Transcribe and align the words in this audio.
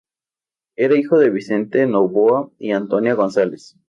Era 0.75 0.95
hijo 0.97 1.19
de 1.19 1.29
Vicente 1.29 1.85
Novoa 1.85 2.49
y 2.57 2.71
Antonia 2.71 3.13
González. 3.13 3.77